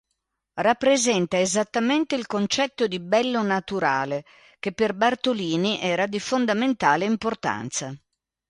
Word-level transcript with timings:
Rappresenta 0.59 1.39
esattamente 1.39 2.15
il 2.15 2.25
concetto 2.25 2.87
di 2.87 2.99
bello 2.99 3.43
naturale, 3.43 4.23
che 4.57 4.71
per 4.71 4.95
Bartolini 4.95 5.79
era 5.79 6.07
di 6.07 6.19
fondamentale 6.19 7.05
importanza. 7.05 7.95